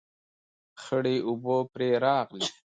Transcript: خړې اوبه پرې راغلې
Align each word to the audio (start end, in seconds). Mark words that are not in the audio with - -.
خړې 0.83 1.15
اوبه 1.27 1.57
پرې 1.71 1.89
راغلې 2.03 2.47